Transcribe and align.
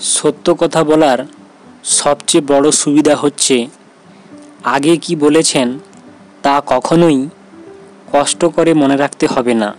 সত্য 0.00 0.54
কথা 0.54 0.84
বলার 0.84 1.26
সবচেয়ে 1.84 2.44
বড় 2.46 2.70
সুবিধা 2.70 3.16
হচ্ছে, 3.16 3.66
আগে 4.64 4.96
কি 4.96 5.16
বলেছেন 5.16 5.78
তা 6.42 6.62
কখনোই 6.66 7.28
কষ্ট 8.12 8.44
করে 8.44 8.74
মনে 8.74 8.96
রাখতে 8.96 9.26
হবে 9.26 9.54
না। 9.54 9.74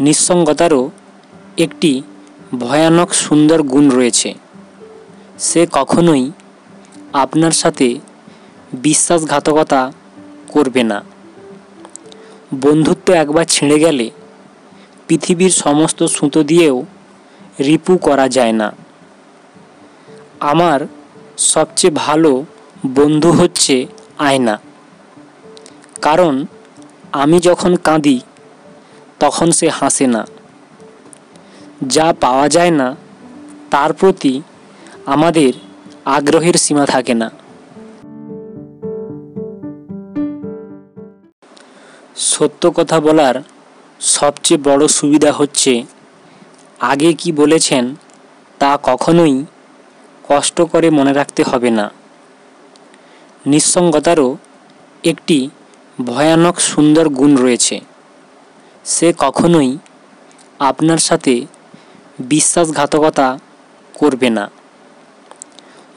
নিঃসঙ্গতারও 0.00 0.90
একটি 1.56 2.02
ভয়ানক 2.58 3.14
সুন্দর 3.14 3.62
গুণ 3.62 3.90
রয়েছে। 3.90 4.34
সে 5.38 5.66
কখনোই 5.72 6.32
আপনার 7.12 7.50
সাথে 7.50 7.98
বিশ্বাসঘাতকতা 8.72 9.92
করবে 10.48 10.82
না। 10.82 11.04
বন্ধুত্ব 12.54 13.12
একবার 13.12 13.44
ছিঁড়ে 13.44 13.78
গেলে 13.78 14.10
পৃথিবীর 15.08 15.50
সমস্ত 15.50 16.02
সুতো 16.02 16.42
দিয়েও 16.42 16.84
রিপু 17.58 17.98
করা 17.98 18.28
যায় 18.28 18.52
না। 18.52 18.72
আমার 20.40 20.80
সবচেয়ে 21.38 21.92
ভালো 21.94 22.44
বন্ধু 22.86 23.32
হচ্ছে 23.32 23.86
আয়না। 24.18 24.60
কারণ 26.02 26.46
আমি 27.12 27.40
যখন 27.40 27.76
কাঁদি, 27.76 28.20
তখন 29.20 29.50
সে 29.50 29.68
হাসে 29.68 30.06
না। 30.06 30.26
যা 31.86 32.14
পাওয়া 32.20 32.48
যায় 32.48 32.70
না, 32.70 32.96
তার 33.70 33.92
প্রতি 33.92 34.42
আমাদের 35.06 35.52
আগ্রহের 36.04 36.54
সীমা 36.54 36.86
থাকে 36.86 37.14
না। 37.14 37.30
সত্য 42.16 42.70
কথা 42.70 43.00
বলার 43.00 43.42
সবচেয়ে 44.00 44.60
বড় 44.64 44.88
সুবিধা 44.88 45.32
হচ্ছে 45.32 45.82
আগে 46.90 47.10
কি 47.12 47.30
বলেছেন 47.32 47.84
তা 48.58 48.70
কখনোই 48.82 49.34
কষ্ট 50.28 50.56
করে 50.72 50.88
মনে 50.90 51.12
রাখতে 51.12 51.42
হবে 51.42 51.70
না। 51.70 51.86
নিঃসঙ্গতারও 53.46 54.28
একটি 55.04 55.38
ভয়ানক 56.04 56.56
সুন্দর 56.70 57.06
গুণ 57.08 57.32
রয়েছে। 57.36 57.76
সে 58.84 59.08
কখনোই 59.18 59.70
আপনার 60.58 60.98
সাথে 60.98 61.34
বিশ্বাসঘাতকতা 62.18 63.28
করবে 63.94 64.28
না। 64.30 64.44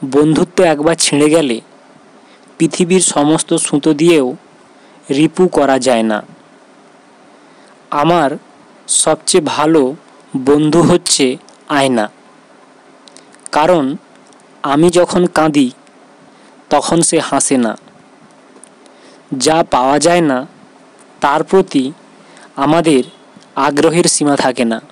বন্ধুত্ব 0.04 0.58
একবার 0.64 0.96
ছিঁড়ে 0.96 1.28
গেলে 1.30 1.56
পৃথিবীর 2.58 3.04
সমস্ত 3.14 3.50
সুতো 3.66 3.90
দিয়েও 3.94 4.28
রিপু 5.10 5.42
করা 5.48 5.76
যায় 5.78 6.02
না। 6.02 6.18
আমার 8.02 8.30
সবচেয়ে 9.02 9.44
ভালো 9.46 9.82
বন্ধু 10.36 10.82
হচ্ছে 10.82 11.36
আয়না। 11.68 12.10
কারণ 13.52 13.96
আমি 14.62 14.90
যখন 14.90 15.26
কাঁদি, 15.26 15.70
তখন 16.70 17.02
সে 17.02 17.18
হাসে 17.18 17.56
না। 17.56 17.78
যা 19.36 19.64
পাওয়া 19.70 19.98
যায় 19.98 20.20
না, 20.20 20.46
তার 21.20 21.44
প্রতি 21.44 21.92
আমাদের 22.56 23.04
আগ্রহের 23.56 24.04
সীমা 24.04 24.36
থাকে 24.36 24.64
না। 24.64 24.82